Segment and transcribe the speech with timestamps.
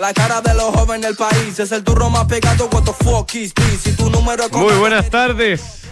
[0.00, 1.58] La cara de los jóvenes del país.
[1.58, 3.80] Es el turro más pegado, what the fuck is this?
[3.82, 5.82] Si tu número Muy buenas tardes.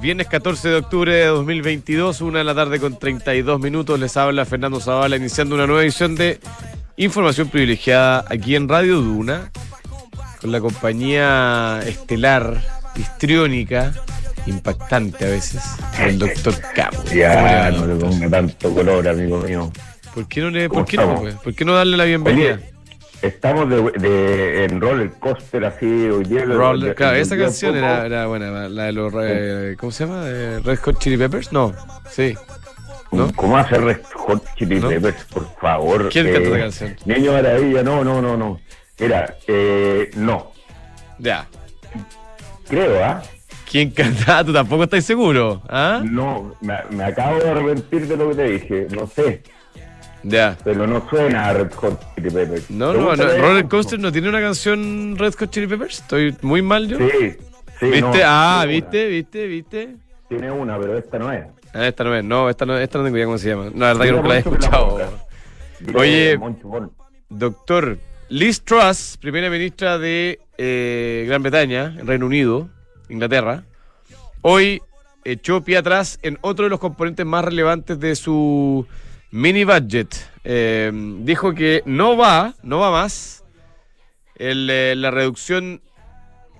[0.00, 3.98] Viernes 14 de octubre de 2022, una de la tarde con 32 minutos.
[3.98, 6.38] Les habla Fernando Zavala, iniciando una nueva edición de
[6.96, 9.50] Información Privilegiada aquí en Radio Duna,
[10.40, 12.62] con la compañía estelar,
[12.96, 13.92] histriónica,
[14.46, 15.62] impactante a veces,
[15.98, 17.02] el doctor Cabo.
[17.04, 19.72] Ya, ¿Cómo le va, no le ponga tanto color, amigo mío.
[20.14, 21.34] ¿Por qué no, le, ¿Cómo por qué no, pues?
[21.36, 22.54] ¿Por qué no darle la bienvenida?
[22.54, 22.77] Oye,
[23.22, 26.44] estamos de, de- en roller coaster así hoy día.
[26.44, 29.12] Roller- de- claro, de- esa de- canción era, era buena, la de los.
[29.22, 30.22] eh, ¿Cómo se llama?
[30.26, 31.52] Eh, ¿Red Hot Chili Peppers?
[31.52, 31.74] No,
[32.10, 32.34] sí.
[33.10, 33.32] ¿no?
[33.34, 34.88] ¿Cómo hace Red Hot Chili ¿No?
[34.88, 36.08] Peppers, por favor?
[36.10, 36.96] ¿Quién canta esa canción?
[37.06, 38.60] Niño Maravilla, no, no, no, no.
[38.98, 40.52] Era, eh, no,
[41.18, 41.46] Ya.
[42.68, 43.22] creo, ¿ah?
[43.70, 44.44] ¿Quién canta?
[44.44, 45.62] ¿Tú tampoco estás seguro?
[45.68, 46.00] ¿Ah?
[46.04, 49.42] No, me, me acabo de arrepentir de lo que te dije, no sé,
[50.22, 50.56] Ya.
[50.64, 52.70] pero no suena a Red Hot Chili Peppers.
[52.70, 53.38] No, no, no.
[53.38, 53.68] Roller.
[53.68, 56.00] Coaster no tiene una canción Red Hot Chili Peppers.
[56.00, 56.98] Estoy muy mal yo.
[56.98, 57.10] Sí,
[57.80, 57.86] sí.
[57.86, 58.00] ¿Viste?
[58.00, 59.06] no, ah, ¿viste?
[59.06, 59.46] ¿Viste?
[59.46, 59.96] ¿Viste?
[60.28, 61.46] Tiene una, pero esta no es.
[61.72, 62.24] Ah, esta no es.
[62.24, 63.70] No, esta no, esta no tengo idea cómo se llama.
[63.72, 64.98] No, la verdad que nunca la he la escuchado.
[65.94, 66.38] Oye.
[67.30, 67.98] Doctor
[68.30, 72.68] Liz Truss, primera ministra de eh, Gran Bretaña, Reino Unido,
[73.08, 73.64] Inglaterra,
[74.42, 74.82] hoy
[75.24, 78.86] echó pie atrás en otro de los componentes más relevantes de su
[79.30, 80.14] mini budget.
[80.44, 80.90] Eh,
[81.20, 83.44] dijo que no va, no va más
[84.36, 85.82] el, eh, la reducción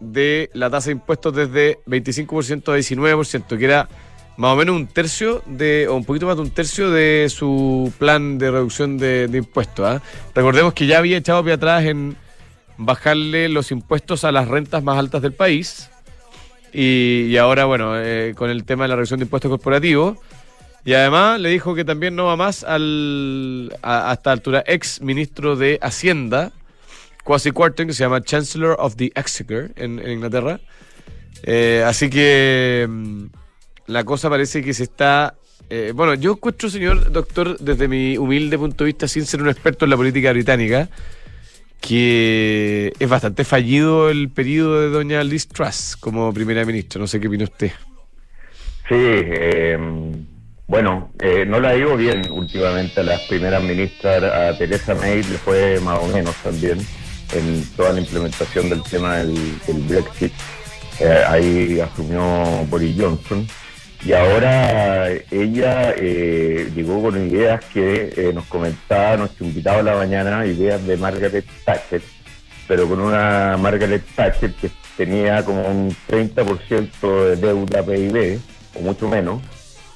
[0.01, 3.89] de la tasa de impuestos desde 25% a 19%, que era
[4.37, 7.93] más o menos un tercio de, o un poquito más de un tercio de su
[7.99, 9.87] plan de reducción de, impuestos.
[9.87, 10.03] ¿ah?
[10.35, 12.17] Recordemos que ya había echado pie atrás en
[12.77, 15.91] bajarle los impuestos a las rentas más altas del país.
[16.73, 20.19] Y, y ahora, bueno, eh, con el tema de la reducción de impuestos corporativos.
[20.89, 25.55] Y además le dijo que también no va más al, a, esta altura, ex ministro
[25.55, 26.51] de Hacienda,
[27.25, 30.61] Kwasi Kwarteng, que se llama Chancellor of the Exchequer en, en Inglaterra.
[31.43, 33.25] Eh, así que mm,
[33.89, 35.35] la cosa parece que se está...
[35.69, 39.51] eh, bueno, yo encuentro, señor doctor, desde mi humilde punto de vista, sin ser un
[39.51, 40.89] experto en la política británica,
[41.83, 46.99] que es bastante fallido el periodo de doña Liz Truss como primera ministra.
[46.99, 47.73] No sé qué opina usted.
[48.89, 49.77] Sí, eh,
[50.69, 55.39] bueno, eh, no la digo bien últimamente a las primeras ministras, a Teresa May le
[55.39, 56.79] fue más o menos también
[57.33, 59.35] en toda la implementación del tema del,
[59.89, 60.33] Brexit.
[61.01, 62.21] Eh, ahí asumió
[62.69, 63.47] Boris Johnson
[64.05, 69.97] y ahora ella eh, llegó con ideas que eh, nos comentaba nuestro invitado a la
[69.97, 72.03] mañana, ideas de Margaret Thatcher,
[72.69, 78.39] pero con una Margaret Thatcher que tenía como un 30% de deuda PIB,
[78.77, 79.43] o mucho menos,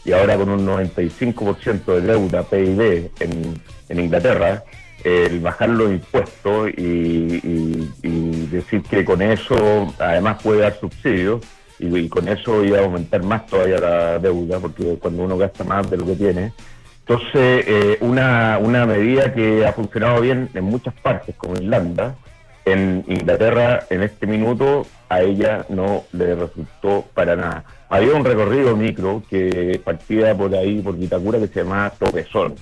[0.04, 4.64] y ahora con un 95% de deuda PIB en, en Inglaterra,
[5.04, 7.88] el bajar los impuestos y,
[8.50, 11.40] decir que con eso además puede dar subsidios
[11.78, 15.64] y, y con eso iba a aumentar más todavía la deuda, porque cuando uno gasta
[15.64, 16.52] más de lo que tiene.
[17.00, 22.14] Entonces, eh, una, una medida que ha funcionado bien en muchas partes, como Irlanda,
[22.64, 27.64] en Inglaterra en este minuto a ella no le resultó para nada.
[27.88, 32.54] Había un recorrido micro que partía por ahí, por Vitacura, que se llamaba Topezón.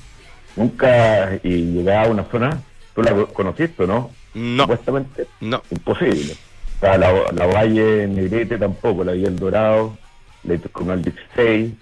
[0.57, 2.61] Nunca, y llegaba a una zona,
[2.95, 4.11] tú la co- conociste, ¿no?
[4.35, 5.63] No, Supuestamente, no.
[5.71, 6.35] imposible.
[6.77, 9.97] O sea, la, la Valle Negrete tampoco, la Villa El Dorado,
[10.45, 11.73] la Intercomunal 16,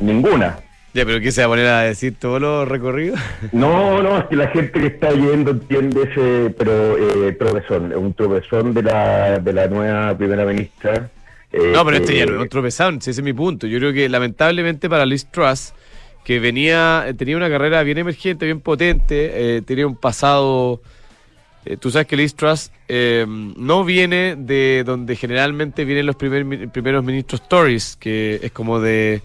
[0.00, 0.58] ninguna.
[0.96, 3.20] Ya, pero ¿qué se va a poner a decir todos los recorridos?
[3.52, 8.14] No, no, es que la gente que está yendo entiende ese pero, eh, tropezón, un
[8.14, 11.10] tropezón de la, de la nueva primera ministra.
[11.52, 13.66] eh, No, pero este ya no es otro pesado, ese es mi punto.
[13.66, 15.74] Yo creo que lamentablemente para Liz Truss,
[16.24, 20.80] que venía, eh, tenía una carrera bien emergente, bien potente, eh, tenía un pasado.
[21.78, 27.46] tú sabes que Liz Truss no viene de donde generalmente vienen los primer- primeros ministros
[27.48, 29.20] Tories, que es como de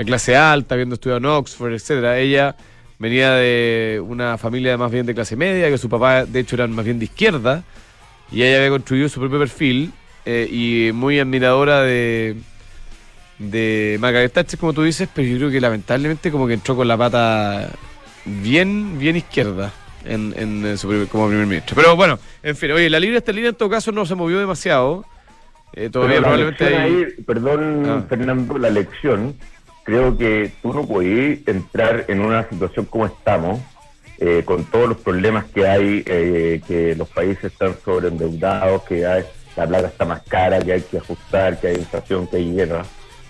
[0.00, 2.18] la clase alta, habiendo estudiado en Oxford, etcétera.
[2.18, 2.56] Ella
[2.98, 6.66] venía de una familia más bien de clase media, que su papá de hecho era
[6.66, 7.62] más bien de izquierda,
[8.32, 9.92] y ella había construido su propio perfil
[10.24, 12.36] eh, y muy admiradora de
[13.38, 16.86] de Margaret Thatcher, como tú dices, pero yo creo que lamentablemente como que entró con
[16.86, 17.70] la pata
[18.26, 19.72] bien, bien izquierda
[20.04, 21.74] en, en, su primer- como primer ministro.
[21.74, 25.06] Pero bueno, en fin, oye, la libra esterlina en todo caso no se movió demasiado.
[25.72, 26.74] Eh, todavía probablemente hay...
[26.74, 28.04] ahí, perdón, Ah.
[28.08, 29.34] Fernando, la lección,
[29.84, 33.60] creo que tú no podías entrar en una situación como estamos,
[34.18, 39.24] eh, con todos los problemas que hay, eh, que los países están sobreendeudados, que hay,
[39.56, 42.84] la plata está más cara, que hay que ajustar, que hay inflación, que hay guerra.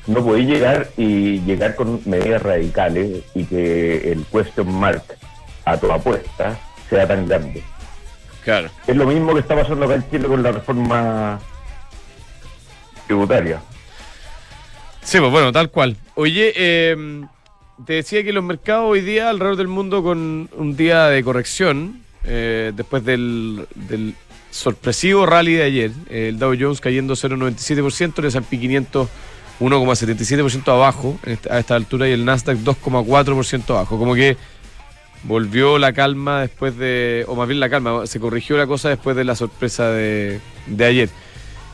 [0.07, 5.05] No podéis llegar y llegar con medidas radicales y que el question mark
[5.65, 6.59] a tu apuesta
[6.89, 7.63] sea tan grande.
[8.43, 8.69] Claro.
[8.87, 11.39] Es lo mismo que está pasando acá en Chile con la reforma
[13.07, 13.61] tributaria.
[15.03, 15.97] Sí, pues bueno, tal cual.
[16.15, 17.23] Oye, eh,
[17.87, 22.03] te decía que los mercados hoy día alrededor del mundo con un día de corrección,
[22.25, 24.15] eh, después del, del
[24.51, 29.09] sorpresivo rally de ayer, el Dow Jones cayendo 0,97%, el S&P 500
[29.61, 31.19] 1,77% abajo
[31.51, 33.99] a esta altura y el Nasdaq 2,4% abajo.
[33.99, 34.37] Como que
[35.25, 39.17] volvió la calma después de, o más bien la calma, se corrigió la cosa después
[39.17, 41.11] de la sorpresa de, de ayer.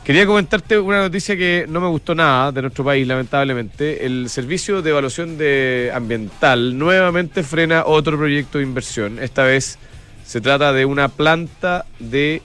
[0.07, 4.05] Quería comentarte una noticia que no me gustó nada de nuestro país, lamentablemente.
[4.05, 9.19] El Servicio de Evaluación de Ambiental nuevamente frena otro proyecto de inversión.
[9.19, 9.77] Esta vez
[10.23, 12.41] se trata de una planta de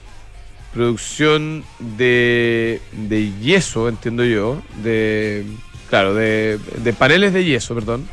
[0.75, 5.47] producción de, de yeso, entiendo yo, de
[5.89, 6.59] claro, de,
[6.99, 8.09] paneles de yeso, perdón.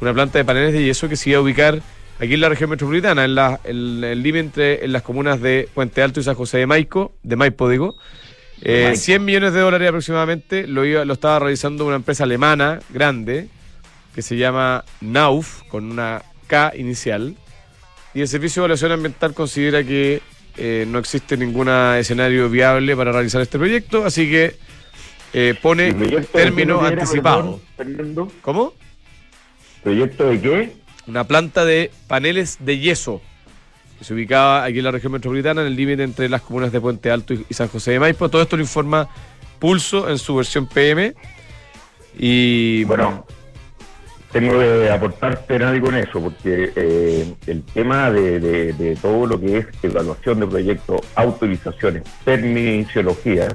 [0.00, 1.82] Una planta de paneles de yeso que se iba a ubicar
[2.18, 5.68] aquí en la región metropolitana, en, la, en el límite entre en las comunas de
[5.74, 7.96] Puente Alto y San José de Maico, de Maipo digo.
[8.62, 13.48] Eh, 100 millones de dólares aproximadamente lo, iba, lo estaba realizando una empresa alemana grande
[14.14, 17.34] que se llama Nauf, con una K inicial.
[18.14, 20.22] Y el Servicio de Evaluación Ambiental considera que
[20.56, 24.54] eh, no existe ningún escenario viable para realizar este proyecto, así que
[25.32, 25.92] eh, pone
[26.32, 27.60] término anticipado.
[28.40, 28.72] ¿Cómo?
[29.82, 30.72] ¿Proyecto de qué?
[31.08, 33.20] Una planta de paneles de yeso
[34.04, 37.10] se ubicaba aquí en la región metropolitana, en el límite entre las comunas de Puente
[37.10, 38.28] Alto y San José de Maipo.
[38.28, 39.08] Todo esto lo informa
[39.58, 41.14] Pulso en su versión PM.
[42.18, 43.26] Y bueno,
[44.30, 49.66] tengo que aportarte algo con eso, porque eh, el tema de, todo lo que es
[49.82, 53.48] evaluación de proyectos, autorizaciones, permisiología,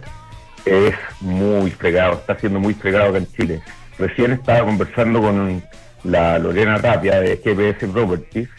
[0.65, 3.61] es muy fregado, está siendo muy fregado acá en Chile.
[3.97, 5.63] Recién estaba conversando con
[6.03, 8.49] la Lorena Tapia de GPS Properties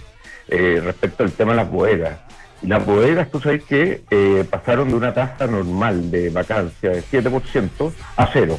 [0.51, 2.19] eh, respecto al tema de las bodegas.
[2.63, 7.03] Y las bodegas, tú sabes que eh, pasaron de una tasa normal de vacancia de
[7.03, 8.59] 7% a cero.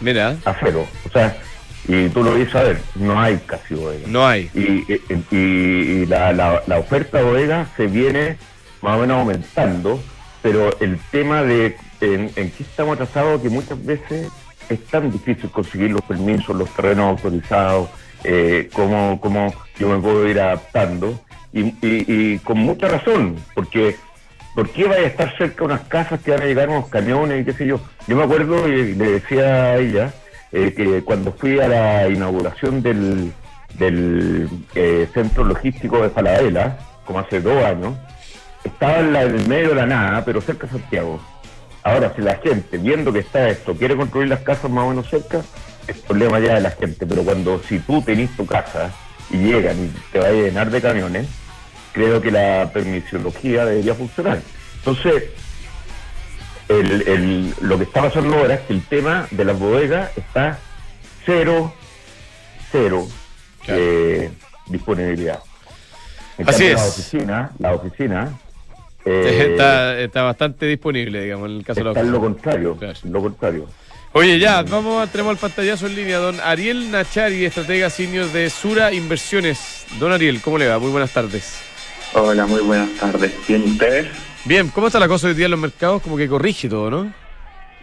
[0.00, 0.36] Mira.
[0.44, 0.84] A cero.
[1.06, 1.36] O sea,
[1.86, 4.08] y tú lo dices a ver, no hay casi bodegas.
[4.08, 4.50] No hay.
[4.54, 4.86] Y,
[5.34, 8.36] y, la, la, oferta de bodegas se viene
[8.80, 10.00] más o menos aumentando,
[10.42, 14.28] pero el tema de en, en qué estamos atrasados que muchas veces
[14.68, 17.88] es tan difícil conseguir los permisos, los terrenos autorizados,
[18.24, 21.18] eh, cómo, cómo, yo me puedo ir adaptando.
[21.52, 23.96] Y, con mucha razón, porque
[24.54, 27.44] ¿por qué vaya a estar cerca unas casas que van a llegar unos camiones y
[27.44, 27.78] qué sé yo?
[28.06, 30.14] Yo me acuerdo y le decía a ella
[30.50, 33.32] eh, que cuando fui a la inauguración del,
[33.78, 37.94] del eh, centro logístico de Falabella, como hace dos años,
[38.64, 41.20] estaba en, la, en medio de la nada, pero cerca de Santiago.
[41.82, 45.10] Ahora, si la gente, viendo que está esto, quiere construir las casas más o menos
[45.10, 45.42] cerca,
[45.86, 48.92] es problema ya de la gente, pero cuando si tú tenés tu casa
[49.30, 51.28] y llegan y te va a llenar de camiones,
[51.92, 54.40] creo que la permisiología debería funcionar.
[54.78, 55.24] Entonces,
[56.68, 60.58] el, lo que está pasando ahora es que el tema de las bodegas está
[61.24, 61.72] cero,
[62.70, 63.06] cero
[63.68, 64.30] eh,
[64.66, 65.40] disponibilidad.
[66.46, 66.74] Así es.
[66.74, 68.38] La oficina, la oficina
[69.04, 73.68] está, está, bastante disponible, digamos, en el caso de la lo contrario, lo contrario.
[74.14, 76.18] Oye, ya, vamos, tenemos el pantallazo en línea.
[76.18, 79.86] Don Ariel Nachari, estratega senior de Sura Inversiones.
[79.98, 80.78] Don Ariel, ¿cómo le va?
[80.78, 81.64] Muy buenas tardes.
[82.12, 83.34] Hola, muy buenas tardes.
[83.48, 84.08] ¿Bien ustedes?
[84.44, 86.02] Bien, ¿cómo está la cosa hoy día en los mercados?
[86.02, 87.14] Como que corrige todo, ¿no?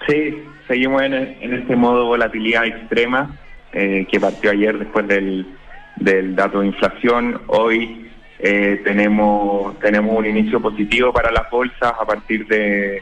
[0.08, 3.36] Sí, seguimos en, este modo volatilidad extrema
[3.74, 5.48] eh, que partió ayer después del,
[5.96, 7.42] del dato de inflación.
[7.48, 8.08] Hoy
[8.38, 13.02] eh, tenemos tenemos un inicio positivo para las bolsas a partir de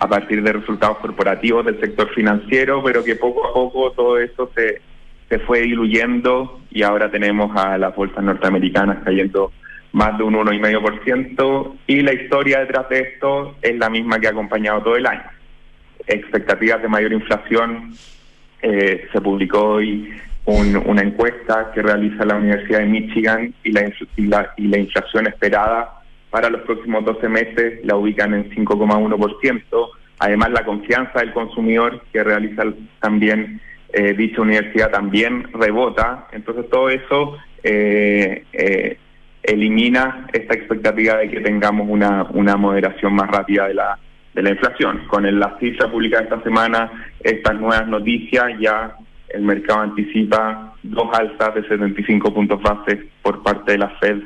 [0.00, 4.48] a partir de resultados corporativos del sector financiero, pero que poco a poco todo eso
[4.54, 4.80] se,
[5.28, 9.52] se fue diluyendo y ahora tenemos a las bolsas norteamericanas cayendo
[9.92, 14.30] más de un 1,5% y la historia detrás de esto es la misma que ha
[14.30, 15.24] acompañado todo el año.
[16.06, 17.92] Expectativas de mayor inflación,
[18.62, 20.14] eh, se publicó hoy
[20.44, 25.26] una encuesta que realiza la Universidad de Michigan y la, y la, y la inflación
[25.26, 25.97] esperada
[26.30, 29.88] para los próximos 12 meses la ubican en 5,1%.
[30.20, 32.64] Además, la confianza del consumidor que realiza
[33.00, 36.26] también eh, dicha universidad también rebota.
[36.32, 38.98] Entonces, todo eso eh, eh,
[39.42, 43.98] elimina esta expectativa de que tengamos una, una moderación más rápida de la,
[44.34, 45.06] de la inflación.
[45.08, 48.94] Con el, la cifra pública de esta semana, estas nuevas noticias, ya
[49.30, 54.18] el mercado anticipa dos alzas de 75 puntos base por parte de la Fed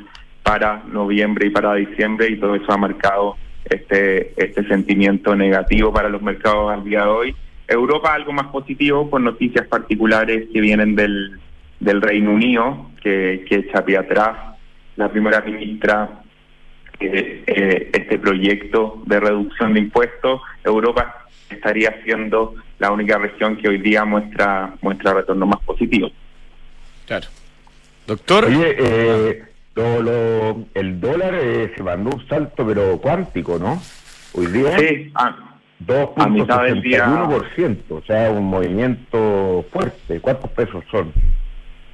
[0.43, 6.09] para noviembre y para diciembre y todo eso ha marcado este, este sentimiento negativo para
[6.09, 7.35] los mercados al día de hoy.
[7.67, 11.39] Europa algo más positivo por noticias particulares que vienen del,
[11.79, 14.37] del Reino Unido, que, que echa pie atrás.
[14.95, 16.23] La primera ministra
[16.99, 23.77] eh, este proyecto de reducción de impuestos, Europa estaría siendo la única región que hoy
[23.79, 26.09] día muestra muestra retorno más positivo.
[27.05, 27.27] Claro.
[28.07, 28.45] Doctor.
[28.45, 29.43] Oye, eh,
[29.75, 33.81] el dólar eh, se mandó un salto, pero cuántico, ¿no?
[34.33, 34.77] Hoy día.
[34.77, 35.35] Sí, a,
[36.17, 37.05] a mitad del día.
[37.89, 40.19] o sea, un movimiento fuerte.
[40.19, 41.11] ¿Cuántos pesos son?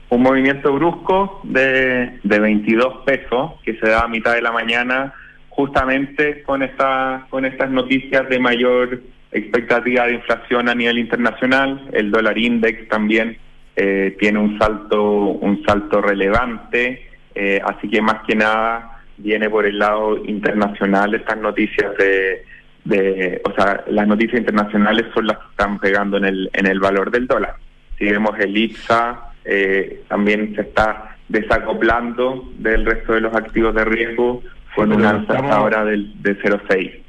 [0.10, 5.14] Un movimiento brusco de, de 22 pesos que se da a mitad de la mañana,
[5.50, 11.88] justamente con, esta, con estas noticias de mayor expectativa de inflación a nivel internacional.
[11.94, 13.38] El dólar index también
[13.76, 19.66] eh, tiene un salto, un salto relevante, eh, así que más que nada viene por
[19.66, 22.46] el lado internacional estas noticias de,
[22.86, 26.80] de, o sea, las noticias internacionales son las que están pegando en el, en el
[26.80, 27.56] valor del dólar.
[27.98, 33.86] Si vemos el IPSA, eh, también se está desacoplando del resto de los activos de
[33.86, 34.42] riesgo
[34.76, 37.02] con una alza ahora del, de 0,6.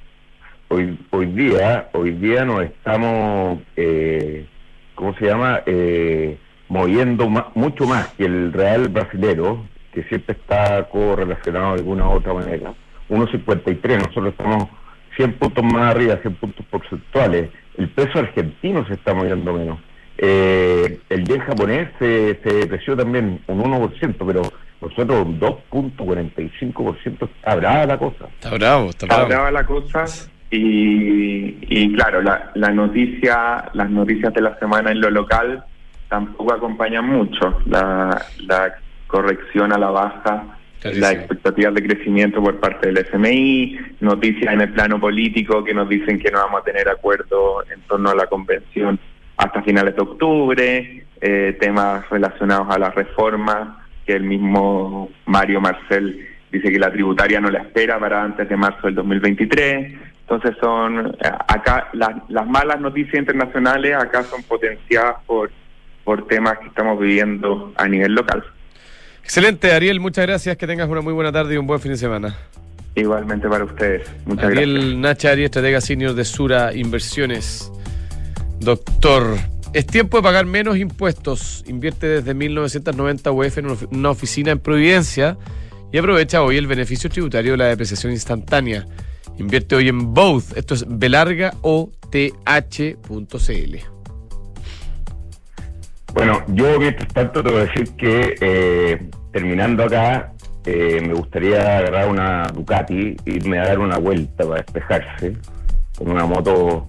[0.69, 4.47] Hoy, hoy día, hoy día nos estamos, eh,
[4.95, 5.63] ¿cómo se llama?
[5.67, 12.13] Eh, moviendo mucho más que el real brasilero, que siempre está correlacionado de alguna u
[12.13, 12.73] otra manera.
[13.09, 14.69] 1.53, nosotros estamos
[15.17, 17.51] 100 puntos más arriba, 100 puntos porcentuales.
[17.77, 19.79] El peso argentino se está moviendo menos.
[20.19, 24.43] Eh, el yen japonés se, se depreció también un 1%, pero
[24.81, 27.29] nosotros un 2.45%.
[27.29, 28.27] Está brava la cosa.
[28.35, 29.23] Está bravo, está bravo.
[29.23, 30.05] Está brava la cosa.
[30.51, 35.65] Y, y claro, la, la noticia, las noticias de la semana en lo local
[36.09, 38.75] tampoco acompaña mucho la, la
[39.11, 44.73] corrección a la baja, la expectativa de crecimiento por parte del FMI, noticias en el
[44.73, 48.27] plano político que nos dicen que no vamos a tener acuerdo en torno a la
[48.27, 48.99] convención
[49.37, 56.27] hasta finales de octubre, eh, temas relacionados a la reforma, que el mismo Mario Marcel
[56.51, 59.93] dice que la tributaria no la espera para antes de marzo del 2023.
[60.23, 65.51] Entonces son eh, acá las, las malas noticias internacionales acá son potenciadas por
[66.05, 68.45] por temas que estamos viviendo a nivel local.
[69.23, 71.99] Excelente, Ariel, muchas gracias, que tengas una muy buena tarde y un buen fin de
[71.99, 72.37] semana.
[72.95, 74.09] Igualmente para ustedes.
[74.27, 74.97] Muchas Ariel gracias.
[74.97, 77.71] Nacha, Ariel, estratega senior de Sura Inversiones.
[78.59, 79.37] Doctor,
[79.73, 81.65] es tiempo de pagar menos impuestos.
[81.67, 85.39] Invierte desde 1990 UF en una oficina en Providencia
[85.93, 88.87] y aprovecha hoy el beneficio tributario de la depreciación instantánea.
[89.39, 90.57] Invierte hoy en Both.
[90.57, 91.91] Esto es belargaoth.cl.
[96.15, 100.33] Bueno, yo mientras tanto te voy a decir que eh, terminando acá,
[100.67, 105.37] eh, me gustaría agarrar una Ducati, irme a dar una vuelta para despejarse,
[105.97, 106.89] con una moto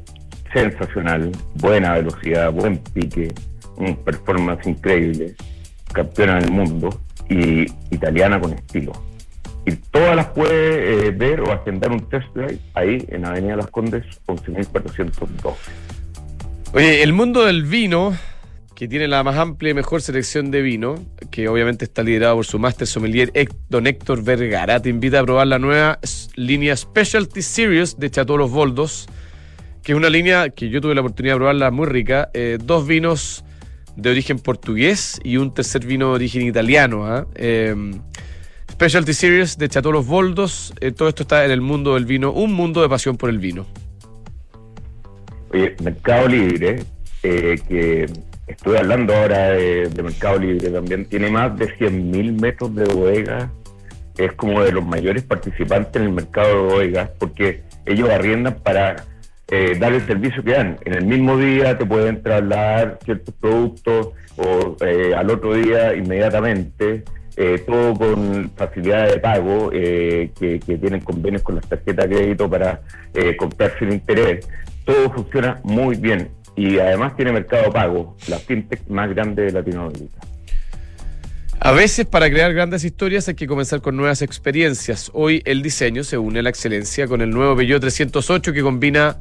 [0.53, 3.33] sensacional, buena velocidad, buen pique,
[3.77, 5.35] un performance increíble,
[5.93, 6.89] campeona del mundo
[7.29, 8.91] y italiana con estilo.
[9.65, 13.67] Y todas las puede eh, ver o agendar un test drive ahí en Avenida Las
[13.67, 15.53] Condes 11.412.
[16.73, 18.13] Oye, el mundo del vino
[18.75, 20.95] que tiene la más amplia y mejor selección de vino,
[21.29, 23.31] que obviamente está liderado por su máster sommelier
[23.69, 24.81] don Héctor Vergara.
[24.81, 25.99] Te invita a probar la nueva
[26.35, 29.07] línea Specialty Series de Chateau Los Boldos,
[29.83, 32.29] que es una línea que yo tuve la oportunidad de probarla muy rica.
[32.33, 33.43] Eh, dos vinos
[33.95, 37.05] de origen portugués y un tercer vino de origen italiano.
[37.05, 37.27] ¿ah?
[37.35, 38.01] Em,
[38.71, 40.73] Specialty Series de Chateau Los Boldos.
[40.79, 43.37] Eh, todo esto está en el mundo del vino, un mundo de pasión por el
[43.37, 43.67] vino.
[45.53, 46.83] Oye, Mercado Libre,
[47.23, 48.07] eh, que
[48.47, 51.05] Estoy hablando ahora de, Mercado Libre también.
[51.05, 53.51] Tiene más de 100.000 metros de bodega.
[54.17, 59.05] Es como de los mayores participantes en el mercado de bodegas porque ellos arriendan para
[59.47, 60.77] eh, dar el servicio que dan.
[60.85, 67.03] En el mismo día te pueden trasladar ciertos productos o eh, al otro día inmediatamente.
[67.37, 72.49] Eh, todo con facilidades de pago que, que, tienen convenios con las tarjetas de crédito
[72.49, 72.81] para
[73.37, 74.47] comprar sin interés.
[74.83, 80.19] Todo funciona muy bien y además tiene mercado pago, la fintech más grande de Latinoamérica.
[81.63, 85.11] A veces para crear grandes historias hay que comenzar con nuevas experiencias.
[85.13, 89.17] Hoy el diseño se une a la excelencia con el nuevo Peugeot 308 que combina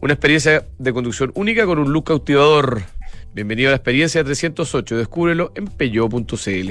[0.00, 2.82] una experiencia de conducción única con un look cautivador.
[3.34, 6.70] Bienvenido a la experiencia 308, descúbrelo en peugeot.cl.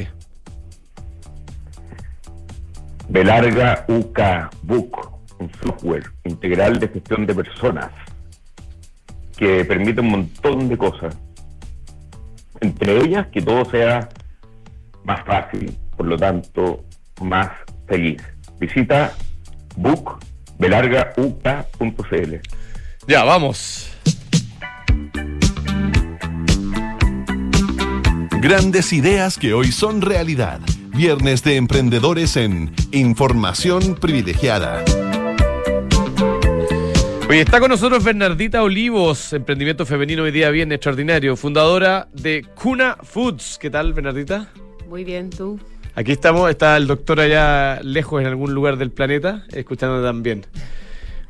[3.10, 4.20] Belarga UK
[4.64, 7.92] Book, un software integral de gestión de personas
[9.44, 11.18] que permite un montón de cosas.
[12.62, 14.08] Entre ellas que todo sea
[15.04, 16.86] más fácil, por lo tanto,
[17.22, 17.50] más
[17.86, 18.24] feliz.
[18.58, 19.14] Visita
[19.76, 22.36] bookbelargauk.cl.
[23.06, 23.90] Ya, vamos.
[28.40, 30.62] Grandes ideas que hoy son realidad
[30.96, 34.86] Viernes de Emprendedores en Información Privilegiada.
[37.34, 42.96] Oye, está con nosotros Bernardita Olivos, emprendimiento femenino hoy día bien extraordinario, fundadora de Cuna
[43.02, 43.58] Foods.
[43.60, 44.52] ¿Qué tal, Bernardita?
[44.88, 45.60] Muy bien, ¿tú?
[45.96, 50.46] Aquí estamos, está el doctor allá lejos en algún lugar del planeta, escuchando también.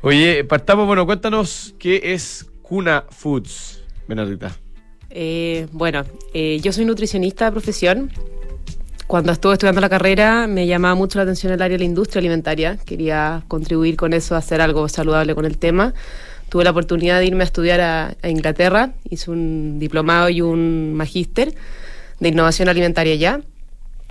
[0.02, 4.54] Oye, partamos, bueno, cuéntanos qué es Cuna Foods, Bernardita.
[5.08, 8.10] Eh, bueno, eh, yo soy nutricionista de profesión.
[9.06, 12.20] Cuando estuve estudiando la carrera me llamaba mucho la atención el área de la industria
[12.20, 12.78] alimentaria.
[12.84, 15.92] Quería contribuir con eso, hacer algo saludable con el tema.
[16.48, 18.92] Tuve la oportunidad de irme a estudiar a, a Inglaterra.
[19.08, 21.54] Hice un diplomado y un magíster
[22.18, 23.40] de innovación alimentaria ya.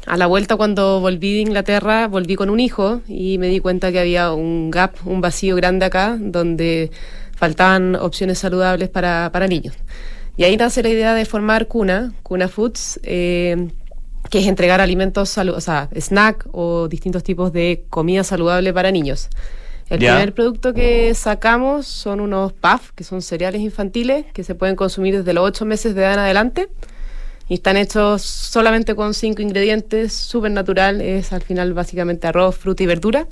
[0.06, 3.92] A la vuelta cuando volví de Inglaterra, volví con un hijo y me di cuenta
[3.92, 6.92] que había un gap, un vacío grande acá, donde
[7.36, 9.76] faltaban opciones saludables para, para niños.
[10.36, 13.70] Y ahí nace la idea de formar Cuna, Cuna Foods, eh,
[14.34, 19.30] que es entregar alimentos, o sea, snack o distintos tipos de comida saludable para niños.
[19.92, 24.76] El primer producto que sacamos son unos puff, que son cereales infantiles, que se pueden
[24.76, 26.70] consumir desde los 8 meses de edad en adelante.
[27.48, 32.82] Y están hechos solamente con cinco ingredientes, súper natural, es al final básicamente arroz, fruta
[32.82, 33.28] y verdura.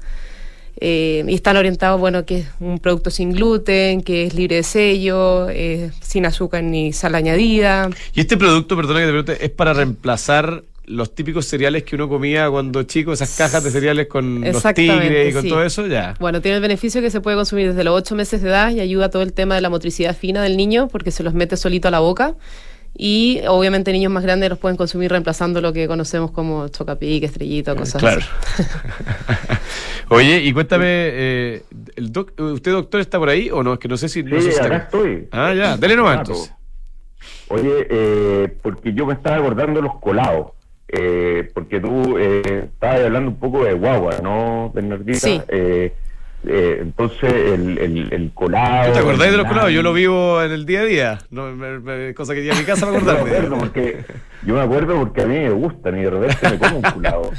[0.79, 4.63] Eh, y están orientados, bueno, que es un producto sin gluten, que es libre de
[4.63, 7.89] sello, eh, sin azúcar ni sal añadida.
[8.13, 12.07] Y este producto, perdona que te pregunte, es para reemplazar los típicos cereales que uno
[12.10, 15.50] comía cuando chico, esas cajas de cereales con los tigres y con sí.
[15.50, 16.15] todo eso, ya.
[16.19, 18.79] Bueno, tiene el beneficio que se puede consumir desde los 8 meses de edad y
[18.79, 21.57] ayuda a todo el tema de la motricidad fina del niño porque se los mete
[21.57, 22.36] solito a la boca.
[22.93, 27.74] Y obviamente niños más grandes los pueden consumir reemplazando lo que conocemos como chocapic, estrellito,
[27.75, 28.19] cosas Claro.
[28.19, 28.63] así.
[30.10, 31.63] Oye, y cuéntame, eh,
[31.95, 33.74] el doc- ¿usted doctor está por ahí o no?
[33.74, 34.24] Es que no sé si...
[34.24, 35.27] no sé está- acá estoy.
[35.31, 36.53] Ah, ya, dale nomás entonces.
[37.48, 40.48] Oye, eh, porque yo me estaba acordando de los colados,
[40.91, 45.19] eh, porque tú eh, estabas hablando un poco de guagua, ¿no, Bernardita?
[45.19, 45.41] Sí.
[45.48, 45.93] Eh,
[46.48, 48.93] eh, entonces, el, el, el colado...
[48.93, 49.71] ¿Te acordáis de los colados?
[49.71, 51.19] Yo lo vivo en el día a día.
[51.30, 53.58] No, me- me- cosa que llegué a mi casa para Yo me acuerdo acordarme.
[53.60, 53.97] porque,
[54.45, 57.32] yo me acuerdo porque a mí me gustan y de repente me como un colado.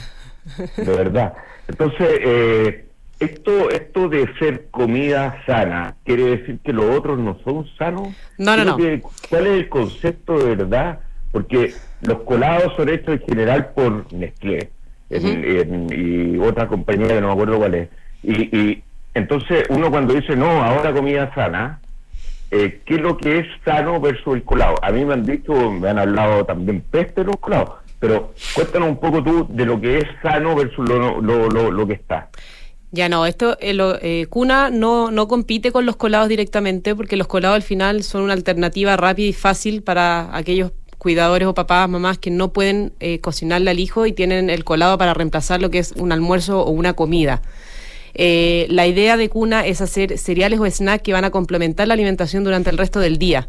[0.77, 1.33] De verdad.
[1.69, 2.85] Entonces, eh,
[3.21, 8.09] esto, esto de ser comida sana, ¿quiere decir que los otros no son sanos?
[8.38, 8.77] No, no, no.
[8.77, 11.01] que- ¿Cuál es el concepto de verdad?
[11.33, 14.71] Porque los colados son hechos en general por Nestlé
[15.11, 17.88] en- en- y otra compañía que no me acuerdo cuál es.
[18.23, 18.83] Y, y
[19.15, 21.81] entonces uno cuando dice, no, ahora comida sana,
[22.51, 24.77] eh, ¿qué es lo que es sano versus el colado?
[24.83, 28.88] A mí me han dicho, me han hablado también peste de los colados, pero cuéntanos
[28.88, 32.29] un poco tú de lo que es sano versus lo, lo, lo, lo que está.
[32.91, 37.17] Ya no, esto, eh, lo- eh, Cuna no, no compite con los colados directamente porque
[37.17, 41.88] los colados al final son una alternativa rápida y fácil para aquellos cuidadores o papás,
[41.88, 45.69] mamás que no pueden eh, cocinarle al hijo y tienen el colado para reemplazar lo
[45.69, 47.43] que es un almuerzo o una comida.
[48.15, 51.95] Eh, la idea de Cuna es hacer cereales o snacks que van a complementar la
[51.95, 53.49] alimentación durante el resto del día.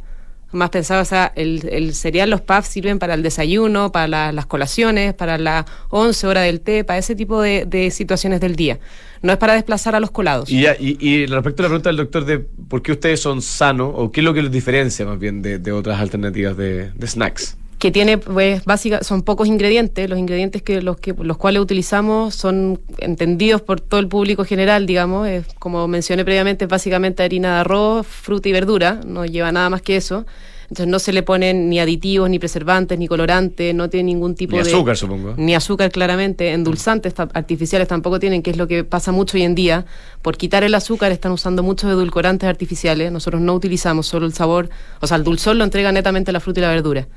[0.54, 4.32] Más pensado, o sea, el, el cereal, los puffs sirven para el desayuno, para la-
[4.32, 8.56] las colaciones, para la 11 hora del té, para ese tipo de, de situaciones del
[8.56, 8.80] día.
[9.22, 10.50] No es para desplazar a los colados.
[10.80, 14.12] Y, y respecto a la pregunta del doctor de por qué ustedes son sanos o
[14.12, 17.58] qué es lo que los diferencia más bien de, de otras alternativas de, de snacks.
[17.84, 20.10] Que tiene pues básica son pocos ingredientes.
[20.10, 24.86] Los ingredientes que los que los cuales utilizamos son entendidos por todo el público general
[24.86, 25.28] digamos.
[25.28, 29.02] Es, como mencioné previamente es básicamente harina de arroz fruta y verdura.
[29.06, 30.26] No lleva nada más que eso
[30.74, 34.58] entonces no se le ponen ni aditivos ni preservantes ni colorantes no tiene ningún tipo
[34.58, 35.36] Ni de azúcar, supongo.
[35.38, 39.54] ni azúcar claramente endulzantes artificiales tampoco tienen que es lo que pasa mucho hoy en
[39.56, 39.86] día
[40.24, 44.70] por quitar el azúcar están usando muchos edulcorantes artificiales nosotros no utilizamos solo el sabor
[45.00, 47.08] o sea el dulzor lo entrega netamente la fruta y la verdura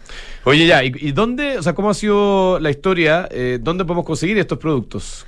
[0.44, 3.28] Oye, ya, ¿y, y dónde, o sea, cómo ha sido la historia?
[3.32, 5.26] Eh, ¿Dónde podemos conseguir estos productos?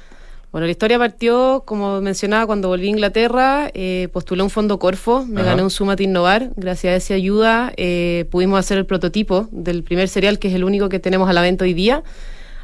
[0.51, 5.27] Bueno, la historia partió, como mencionaba, cuando volví a Inglaterra, eh, postulé un fondo Corfo,
[5.27, 5.51] me Ajá.
[5.51, 6.53] gané un Sumate Innovar.
[6.57, 10.65] Gracias a esa ayuda eh, pudimos hacer el prototipo del primer cereal, que es el
[10.65, 12.03] único que tenemos a la venta hoy día.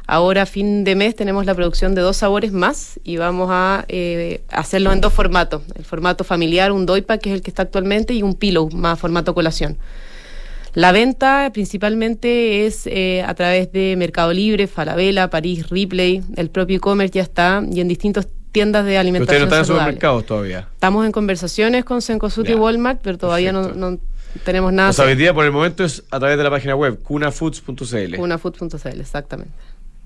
[0.07, 3.85] Ahora, a fin de mes, tenemos la producción de dos sabores más y vamos a
[3.87, 5.61] eh, hacerlo en dos formatos.
[5.75, 8.99] El formato familiar, un doipa, que es el que está actualmente, y un pillow, más
[8.99, 9.77] formato colación.
[10.75, 16.77] La venta principalmente es eh, a través de Mercado Libre, Falabella, París, Ripley, el propio
[16.77, 20.67] e-commerce ya está y en distintas tiendas de Ustedes no alimentación están en supermercados todavía.
[20.73, 22.53] Estamos en conversaciones con Cencosud y.
[22.55, 23.97] Walmart, pero todavía no, no
[24.43, 24.89] tenemos nada.
[24.89, 28.19] O sea, hoy día por el momento es a través de la página web cunafoods.cl.
[28.19, 29.53] Unafood.cl, exactamente.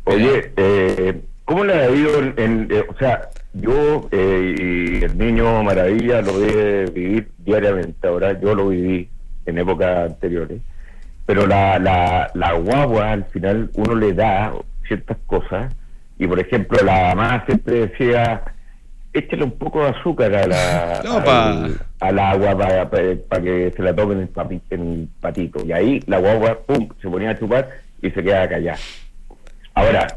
[0.03, 5.17] Oye, eh, ¿cómo le ha ido en, en- eh, o sea, yo eh, y el
[5.17, 9.09] niño maravilla lo ve vivir diariamente, ahora yo lo viví
[9.49, 10.61] en épocas anteriores,
[11.25, 14.53] pero la, la, la guagua al final uno le da
[14.87, 15.71] ciertas cosas
[16.17, 18.41] Y por ejemplo, la mamá siempre decía,
[19.13, 20.99] échale un poco de azúcar a la,
[22.01, 25.65] al, al agua para, que se la tomen en el, papi- en el patito.
[25.65, 27.69] Y ahí la guagua, pum, se ponía a chupar
[28.01, 28.77] y se quedaba callada.
[29.73, 30.07] Ahora,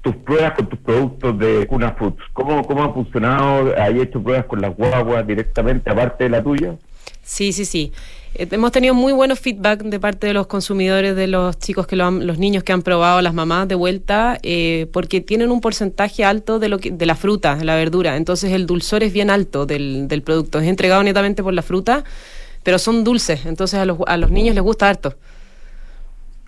[0.00, 3.72] tus pruebas con tus productos de Cuna Foods, ¿cómo, cómo han funcionado?
[3.78, 6.74] ¿Hay hecho pruebas con las guaguas directamente, aparte de la tuya?
[7.22, 7.92] Sí, sí, sí.
[8.34, 11.96] Eh, hemos tenido muy buenos feedback de parte de los consumidores, de los chicos que
[11.96, 15.60] lo han, los niños que han probado, las mamás de vuelta, eh, porque tienen un
[15.60, 18.16] porcentaje alto de lo que, de la fruta, de la verdura.
[18.16, 20.60] Entonces el dulzor es bien alto del, del producto.
[20.60, 22.04] Es entregado netamente por la fruta,
[22.62, 23.44] pero son dulces.
[23.46, 25.14] Entonces a los, a los niños les gusta harto.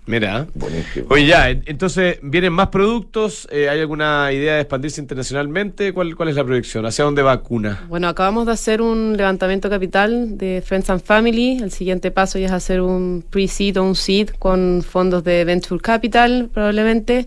[0.06, 0.46] Mira.
[0.54, 1.06] Buenísimo.
[1.08, 3.48] Oye, ya, en- entonces, ¿vienen más productos?
[3.50, 5.92] Eh, ¿Hay alguna idea de expandirse internacionalmente?
[5.94, 6.84] ¿Cuál, ¿Cuál es la proyección?
[6.84, 7.84] ¿Hacia dónde va Cuna?
[7.88, 11.58] Bueno, acabamos de hacer un levantamiento capital de Friends and Family.
[11.62, 15.80] El siguiente paso ya es hacer un pre-seed o un seed con fondos de Venture
[15.80, 17.26] Capital, probablemente.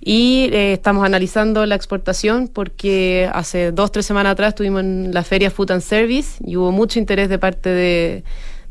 [0.00, 5.22] Y eh, estamos analizando la exportación porque hace dos, tres semanas atrás estuvimos en la
[5.24, 8.24] feria Food and Service y hubo mucho interés de parte de,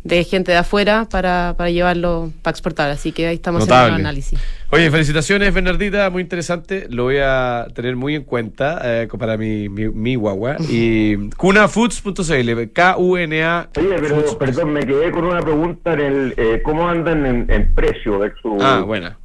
[0.06, 2.92] de gente de afuera para, para llevarlo, para exportar.
[2.92, 3.96] Así que ahí estamos haciendo Notable.
[3.96, 4.40] el análisis.
[4.70, 6.86] Oye, felicitaciones, Bernardita, muy interesante.
[6.90, 10.58] Lo voy a tener muy en cuenta eh, para mi, mi, mi guagua.
[10.70, 13.70] Y cunafoods.cl, K-U-N-A.
[13.78, 17.74] Oye, pero perdón, me quedé con una pregunta en el eh, cómo andan en, en
[17.74, 19.18] precio versus Ah, buena.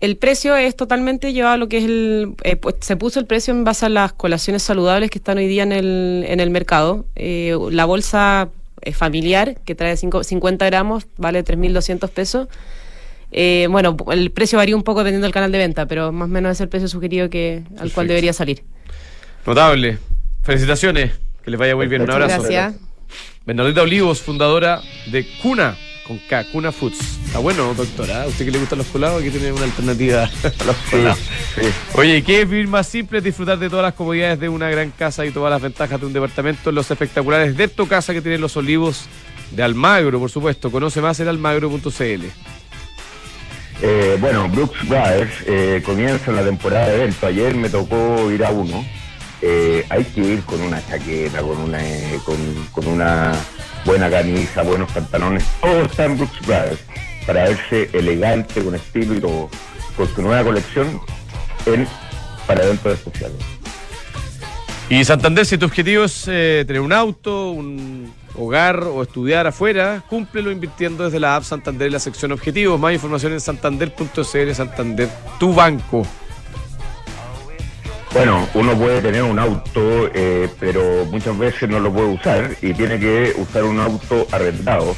[0.00, 2.34] El precio es totalmente llevado a lo que es el...
[2.42, 5.46] eh, pues, se puso el precio en base a las colaciones saludables que están hoy
[5.46, 7.06] día en el, en el mercado.
[7.14, 8.48] Eh, la bolsa
[8.92, 12.48] familiar, que trae cinco- 50 gramos, vale 3.200 pesos.
[13.32, 16.32] Eh, bueno, el precio varía un poco dependiendo del canal de venta, pero más o
[16.32, 17.94] menos es el precio sugerido que al Perfecto.
[17.94, 18.62] cual debería salir.
[19.46, 19.98] Notable.
[20.42, 21.12] Felicitaciones.
[21.44, 22.02] Que les vaya muy bien.
[22.02, 22.42] Un abrazo.
[22.42, 22.74] Gracias.
[23.44, 26.98] Bernardita Olivos, fundadora de Cuna, con K, Cuna Foods.
[27.26, 28.22] Está bueno, doctora.
[28.22, 29.20] ¿A usted que le gustan los colados?
[29.20, 31.18] Aquí tiene una alternativa a los Sí, colados.
[31.18, 31.66] sí.
[31.94, 33.20] Oye, ¿qué es vivir más simple?
[33.20, 36.12] Disfrutar de todas las comodidades de una gran casa y todas las ventajas de un
[36.12, 39.06] departamento en los espectaculares de tu casa que tienen los olivos
[39.50, 40.70] de Almagro, por supuesto.
[40.70, 42.24] Conoce más en almagro.cl.
[43.82, 47.26] Eh, bueno, Brooks Brothers eh, comienza la temporada de evento.
[47.26, 48.84] Ayer me tocó ir a uno.
[49.42, 52.36] Eh, hay que ir con una chaqueta, con una, eh, con,
[52.72, 53.32] con una
[53.86, 55.44] buena camisa, buenos pantalones.
[55.60, 56.80] Todo está en Brooks Brothers
[57.26, 59.48] para verse elegante, con estilo y todo.
[59.96, 61.00] Con su nueva colección
[61.64, 61.88] en,
[62.46, 63.38] para eventos especiales.
[64.90, 70.04] Y Santander, si tu objetivo es eh, tener un auto, un hogar o estudiar afuera,
[70.08, 72.78] cúmplelo invirtiendo desde la app Santander en la sección objetivos.
[72.78, 75.08] Más información en santander.cl, Santander,
[75.40, 76.06] tu banco.
[78.16, 82.72] Bueno, uno puede tener un auto, eh, pero muchas veces no lo puede usar y
[82.72, 84.96] tiene que usar un auto arrendado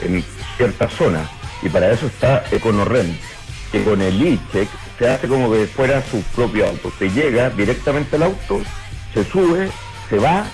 [0.00, 0.22] en
[0.56, 1.28] ciertas zonas.
[1.62, 3.18] Y para eso está EconoRent,
[3.72, 4.68] que con el e-check
[5.00, 6.92] se hace como que fuera su propio auto.
[6.96, 8.60] Se llega directamente al auto,
[9.12, 9.68] se sube,
[10.08, 10.46] se va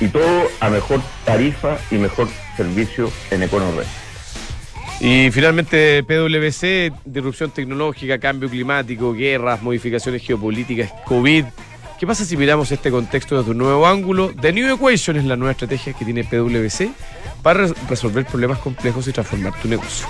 [0.00, 4.09] y todo a mejor tarifa y mejor servicio en EconoRent.
[5.00, 11.44] Y finalmente PwC, disrupción tecnológica, cambio climático, guerras, modificaciones geopolíticas, COVID.
[11.98, 14.30] ¿Qué pasa si miramos este contexto desde un nuevo ángulo?
[14.40, 16.90] The New Equation es la nueva estrategia que tiene PwC
[17.42, 20.06] para res- resolver problemas complejos y transformar tu negocio.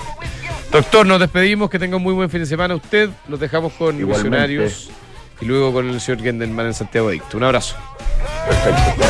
[0.72, 3.98] Doctor, nos despedimos, que tenga un muy buen fin de semana usted, los dejamos con
[3.98, 4.28] Igualmente.
[4.28, 4.90] Visionarios
[5.40, 7.36] y luego con el señor Gendelman en Santiago Adicto.
[7.36, 7.76] Un abrazo.
[8.46, 9.04] Perfecto.